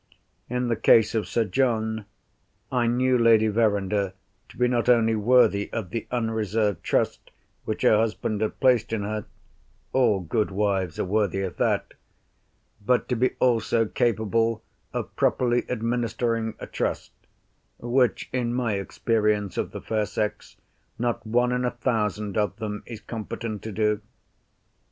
[0.49, 2.05] In the case of Sir John,
[2.71, 4.13] I knew Lady Verinder
[4.49, 7.29] to be, not only worthy of the unreserved trust
[7.65, 9.25] which her husband had placed in her
[9.93, 16.65] (all good wives are worthy of that)—but to be also capable of properly administering a
[16.65, 17.11] trust
[17.77, 20.57] (which, in my experience of the fair sex,
[20.97, 24.01] not one in a thousand of them is competent to do).